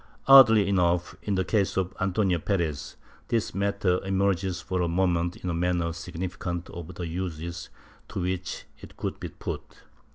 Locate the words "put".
9.29-9.61